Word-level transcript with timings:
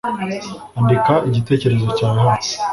andika 0.79 1.13
igitekerezo 1.29 1.87
cyawe 1.97 2.17
hano 2.27 2.47